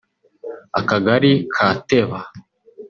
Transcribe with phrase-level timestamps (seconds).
[0.79, 2.19] Akagari ka Teba